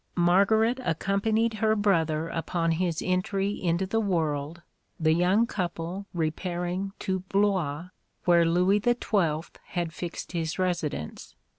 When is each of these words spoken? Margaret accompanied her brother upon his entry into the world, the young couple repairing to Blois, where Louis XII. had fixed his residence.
Margaret 0.17 0.79
accompanied 0.83 1.53
her 1.61 1.75
brother 1.75 2.27
upon 2.27 2.71
his 2.71 3.03
entry 3.05 3.51
into 3.51 3.85
the 3.85 3.99
world, 3.99 4.63
the 4.99 5.13
young 5.13 5.45
couple 5.45 6.07
repairing 6.11 6.93
to 7.01 7.19
Blois, 7.29 7.89
where 8.25 8.43
Louis 8.43 8.81
XII. 8.83 9.41
had 9.73 9.93
fixed 9.93 10.31
his 10.31 10.57
residence. 10.57 11.35